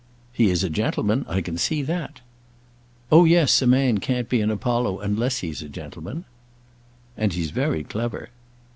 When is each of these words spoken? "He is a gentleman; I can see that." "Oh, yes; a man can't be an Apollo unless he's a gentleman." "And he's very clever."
"He 0.33 0.49
is 0.49 0.63
a 0.63 0.69
gentleman; 0.71 1.25
I 1.29 1.41
can 1.41 1.59
see 1.59 1.83
that." 1.83 2.21
"Oh, 3.11 3.23
yes; 3.23 3.61
a 3.61 3.67
man 3.67 3.99
can't 3.99 4.27
be 4.27 4.41
an 4.41 4.49
Apollo 4.49 4.99
unless 5.01 5.41
he's 5.41 5.61
a 5.61 5.69
gentleman." 5.69 6.25
"And 7.15 7.33
he's 7.33 7.51
very 7.51 7.83
clever." 7.83 8.29